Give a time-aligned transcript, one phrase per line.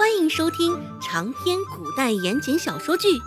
[0.00, 3.08] 欢迎收听长篇古代言情小说剧《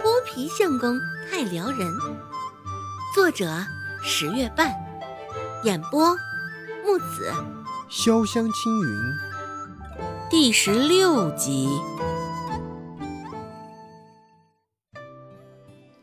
[0.00, 0.96] 泼皮相公
[1.28, 1.92] 太撩人》，
[3.12, 3.66] 作者
[4.00, 4.72] 十月半，
[5.64, 6.16] 演播
[6.86, 7.34] 木子
[7.90, 8.96] 潇湘青云，
[10.30, 11.68] 第十六集。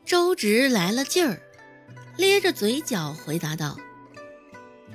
[0.06, 1.40] 周直来了劲儿，
[2.18, 3.78] 咧着嘴角回答道：“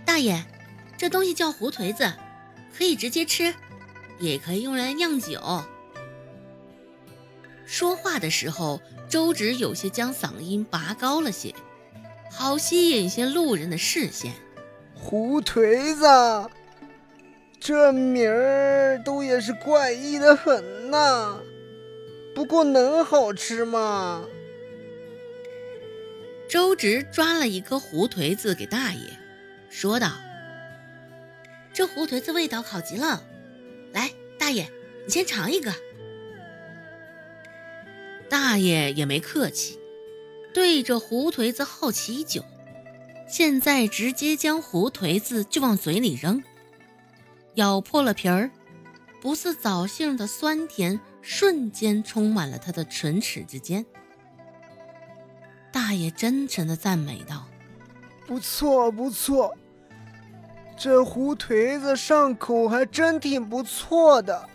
[0.05, 0.45] 大爷，
[0.99, 2.13] 这东西叫胡颓子，
[2.77, 3.55] 可以直接吃。”
[4.21, 5.41] 也可以用来酿酒。
[7.67, 11.55] 说话的时候，周芷有些将嗓音拔高了些，
[12.31, 14.35] 好吸引些路人的视线。
[14.95, 16.51] 胡颓子，
[17.59, 21.39] 这名儿都也是怪异的很呐。
[22.35, 24.25] 不过能好吃吗？
[26.49, 29.01] 周直抓了一颗胡颓子给大爷，
[29.71, 30.11] 说道
[31.73, 33.23] ：“这胡颓子味道好极了。”
[34.51, 34.69] 大爷，
[35.07, 35.73] 你先尝一个。
[38.29, 39.79] 大爷也没客气，
[40.53, 42.45] 对着胡颓子好奇已久，
[43.29, 46.43] 现在直接将胡颓子就往嘴里扔，
[47.55, 48.51] 咬破了皮儿，
[49.21, 53.87] 不似枣杏的酸甜瞬间充满了他的唇齿之间。
[55.71, 57.47] 大爷真诚的赞美道
[58.27, 59.57] ：“不错，不错。”
[60.83, 64.49] 这胡颓子上口还真挺不错的，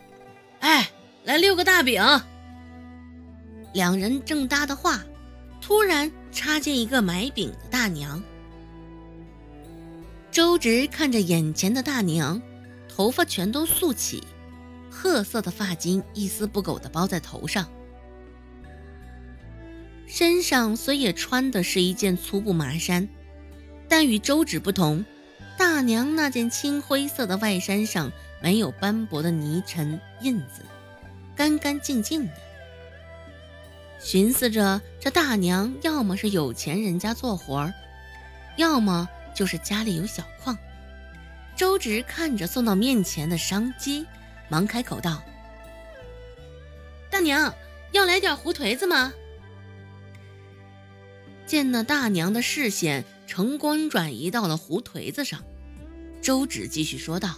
[0.60, 0.90] 哎，
[1.24, 2.04] 来六个大饼。
[3.74, 5.04] 两人正搭的话，
[5.62, 8.24] 突然插进一个买饼的大娘。
[10.32, 12.42] 周直看着眼前的大娘，
[12.90, 14.24] 头发全都竖起，
[14.90, 17.68] 褐色的发巾一丝不苟的包在头上，
[20.08, 23.08] 身上虽也穿的是一件粗布麻衫，
[23.88, 25.06] 但与周芷不同。
[25.58, 28.12] 大娘那件青灰色的外衫上
[28.42, 30.62] 没有斑驳的泥尘印子，
[31.36, 32.34] 干干净净的。
[34.00, 37.74] 寻思着，这大娘要么是有钱人家做活儿，
[38.58, 40.58] 要么就是家里有小矿。
[41.56, 44.06] 周直看着送到面前的商机，
[44.50, 45.24] 忙开口道
[47.10, 47.56] ：“大娘，
[47.94, 49.14] 要来点胡颓子吗？”
[51.48, 53.06] 见那大娘的视线。
[53.28, 55.44] 成功转移到了胡颓子上，
[56.22, 57.36] 周芷继续说道：“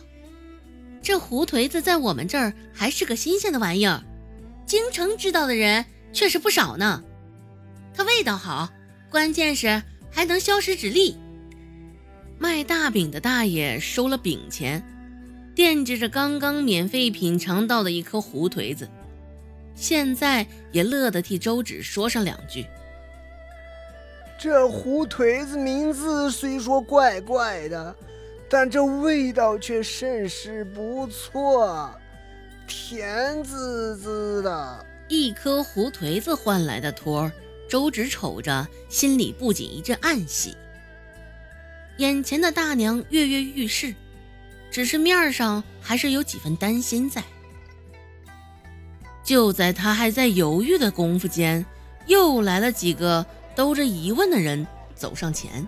[1.02, 4.04] 这胡颓子在我们这儿还是个新鲜的玩意儿，
[4.66, 7.04] 京城知道的人却是不少呢。
[7.94, 8.70] 它味道好，
[9.10, 9.82] 关键是
[10.12, 11.16] 还能消食止痢。”
[12.40, 14.84] 卖大饼的大爷收了饼钱，
[15.56, 18.88] 惦记着刚刚免费品尝到的一颗胡颓子，
[19.74, 22.64] 现在也乐得替周芷说上两句。
[24.40, 27.96] 这胡颓子名字虽说怪怪的，
[28.48, 31.92] 但这味道却甚是不错，
[32.68, 34.86] 甜滋滋的。
[35.08, 37.32] 一颗胡颓子换来的托儿，
[37.68, 40.56] 周芷瞅着，心里不仅一阵暗喜。
[41.98, 43.96] 眼前的大娘跃跃欲试，
[44.70, 47.24] 只是面上还是有几分担心在。
[49.24, 51.66] 就在他还在犹豫的功夫间，
[52.06, 53.26] 又来了几个。
[53.58, 55.68] 兜着疑问的人走上前，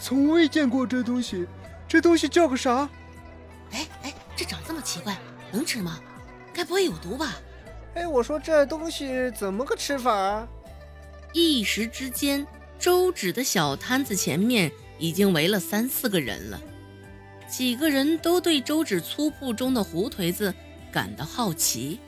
[0.00, 1.46] 从未见过这东西，
[1.86, 2.90] 这东西叫个啥？
[3.70, 5.16] 哎哎，这长这么奇怪，
[5.52, 6.00] 能吃吗？
[6.52, 7.36] 该不会有毒吧？
[7.94, 10.44] 哎，我说这东西怎么个吃法？
[11.32, 12.44] 一时之间，
[12.76, 16.60] 周芷的小摊子前面已经围了三四个人了，
[17.48, 20.52] 几个人都对周芷粗铺中的胡颓子
[20.90, 22.00] 感到好奇。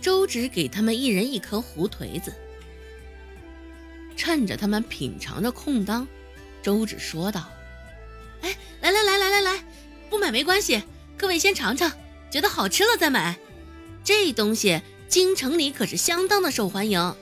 [0.00, 2.32] 周芷给他们一人一颗胡颓子。
[4.16, 6.06] 趁着他们品尝的空当，
[6.62, 7.48] 周芷说道
[8.42, 9.64] ：“哎，来来来来来来，
[10.08, 10.82] 不买没关系，
[11.16, 11.90] 各位先尝尝，
[12.30, 13.36] 觉得好吃了再买。
[14.04, 17.14] 这东西京城里可是相当的受欢迎，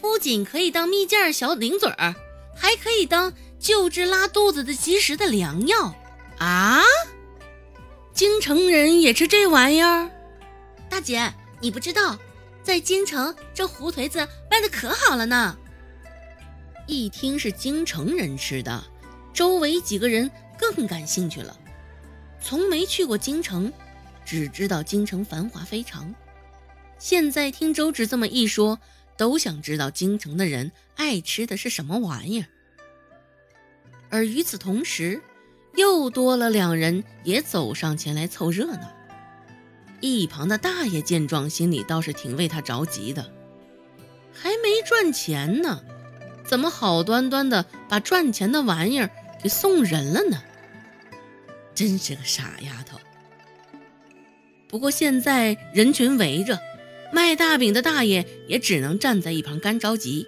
[0.00, 2.14] 不仅可以当蜜饯小零嘴儿，
[2.56, 5.94] 还可以当救治拉肚子的及时的良药
[6.38, 6.82] 啊！
[8.12, 10.10] 京城人也吃这玩意儿？
[10.88, 12.18] 大姐，你不知道，
[12.62, 15.56] 在京城这胡颓子卖的可好了呢。”
[16.86, 18.84] 一听是京城人吃的，
[19.32, 21.56] 周围几个人更感兴趣了。
[22.40, 23.72] 从没去过京城，
[24.24, 26.12] 只知道京城繁华非常。
[26.98, 28.78] 现在听周芷这么一说，
[29.16, 32.46] 都想知道京城的人爱吃的是什么玩意儿。
[34.10, 35.22] 而与此同时，
[35.76, 38.92] 又多了两人也走上前来凑热闹。
[40.00, 43.32] 一旁的大爷见状，心里倒是挺为他着急的，
[44.32, 45.80] 还没赚钱呢。
[46.44, 49.10] 怎么好端端的把赚钱的玩意儿
[49.42, 50.42] 给送人了呢？
[51.74, 52.98] 真是个傻丫头。
[54.68, 56.58] 不过现在人群围着，
[57.12, 60.26] 卖大饼的大爷也只能站在一旁干着急。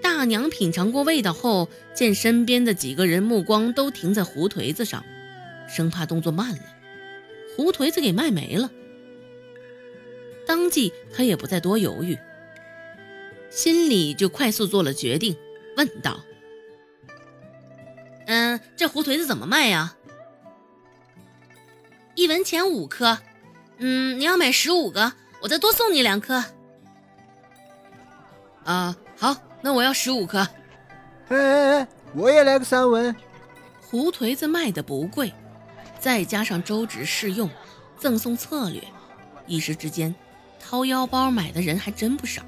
[0.00, 5.04] 大娘品尝过味道后，见身边的几个人目光都停在胡颓子上，
[5.68, 6.62] 生怕动作慢了，
[7.56, 8.70] 胡颓子给卖没了。
[10.46, 12.18] 当即他也不再多犹豫，
[13.52, 15.36] 心里就快速做了决定，
[15.76, 16.20] 问道
[18.26, 19.94] ：“嗯，这胡颓子怎么卖呀？”
[22.16, 23.18] 一文钱五颗，
[23.76, 25.12] 嗯，你要买十五个，
[25.42, 26.42] 我再多送你两颗。
[28.64, 30.38] 啊，好，那我要十五颗。
[31.28, 33.14] 哎哎哎，我也来个三文。
[33.80, 35.30] 胡颓子卖的不贵，
[36.00, 37.50] 再加上周芷试用，
[37.98, 38.82] 赠送策略，
[39.46, 40.14] 一时之间，
[40.58, 42.42] 掏腰包买的人还真不少，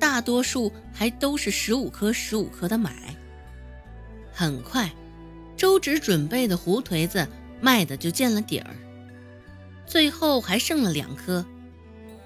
[0.00, 3.14] 大多数还都是十五颗十五颗的买。
[4.32, 4.90] 很快，
[5.56, 7.28] 周芷准备的胡颓子。
[7.62, 8.74] 卖的就见了底儿，
[9.84, 11.44] 最后还剩了两颗，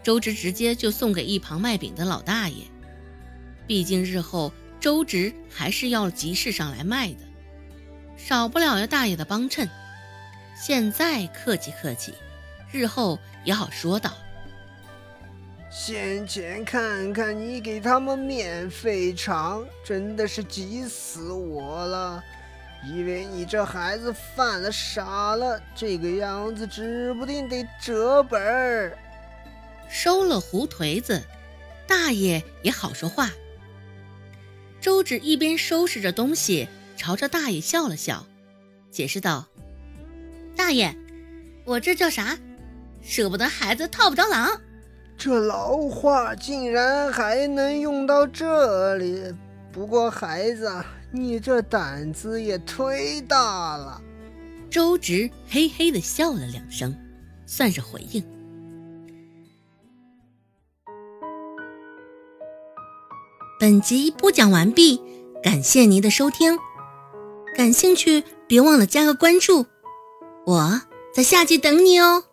[0.00, 2.62] 周直直接就送给一旁卖饼的老大爷。
[3.66, 7.18] 毕竟日后周直还是要集市上来卖的，
[8.16, 9.68] 少不了要大爷的帮衬。
[10.56, 12.14] 现在客气客气，
[12.70, 14.14] 日后也好说道。
[15.76, 22.22] 先前看看你给他们免费尝，真的是急死我了。
[22.84, 28.96] 以为你这孩子犯了傻了，这个样子指不定得折本儿。
[29.88, 31.20] 收了胡颓子，
[31.88, 33.32] 大爷也好说话。
[34.80, 38.24] 周芷一边收拾着东西，朝着大爷笑了笑，
[38.92, 39.48] 解释道
[40.56, 40.94] ：“大爷，
[41.64, 42.38] 我这叫啥？
[43.02, 44.60] 舍不得孩子套不着狼。
[45.16, 49.34] 这老话竟然还能用到这里。
[49.72, 50.70] 不过孩子。”
[51.16, 54.02] 你这胆子也忒大了！
[54.68, 56.92] 周直嘿嘿的笑了两声，
[57.46, 58.20] 算是回应。
[63.60, 65.00] 本集播讲完毕，
[65.40, 66.58] 感谢您的收听。
[67.54, 69.66] 感兴趣别忘了加个关注，
[70.46, 70.82] 我
[71.14, 72.24] 在下集等你哦。